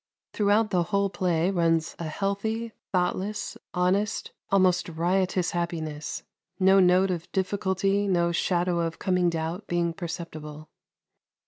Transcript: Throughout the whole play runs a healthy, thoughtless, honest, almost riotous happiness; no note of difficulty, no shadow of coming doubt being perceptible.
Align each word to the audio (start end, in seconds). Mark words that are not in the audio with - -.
Throughout 0.33 0.71
the 0.71 0.81
whole 0.89 1.11
play 1.11 1.51
runs 1.51 1.95
a 1.99 2.05
healthy, 2.05 2.71
thoughtless, 2.91 3.55
honest, 3.71 4.31
almost 4.49 4.89
riotous 4.89 5.51
happiness; 5.51 6.23
no 6.59 6.79
note 6.79 7.11
of 7.11 7.31
difficulty, 7.31 8.07
no 8.07 8.31
shadow 8.31 8.79
of 8.79 8.97
coming 8.97 9.29
doubt 9.29 9.67
being 9.67 9.93
perceptible. 9.93 10.69